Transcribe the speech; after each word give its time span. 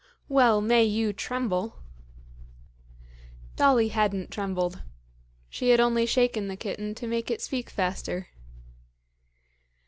"Well 0.27 0.61
may 0.61 0.83
you 0.83 1.13
tremble!" 1.13 1.75
Dolly 3.55 3.89
hadn't 3.89 4.31
trembled. 4.31 4.81
She 5.47 5.69
had 5.69 5.79
only 5.79 6.07
shaken 6.07 6.47
the 6.47 6.57
kitten 6.57 6.95
to 6.95 7.05
make 7.05 7.29
it 7.29 7.39
speak 7.39 7.69
faster. 7.69 8.29